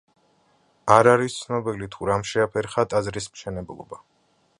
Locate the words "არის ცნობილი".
1.11-1.89